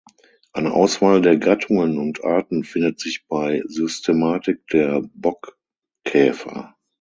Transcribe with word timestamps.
Eine 0.53 0.73
Auswahl 0.73 1.21
der 1.21 1.37
Gattungen 1.37 1.99
und 1.99 2.23
Arten 2.23 2.63
findet 2.63 2.99
sich 2.99 3.27
bei 3.27 3.61
Systematik 3.67 4.65
der 4.69 5.07
Bockkäfer. 5.13 6.75